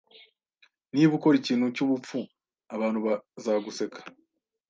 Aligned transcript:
Niba 0.93 1.11
ukora 1.17 1.35
ikintu 1.37 1.65
cyubupfu, 1.75 2.19
abantu 2.75 2.99
bazaguseka. 3.05 3.99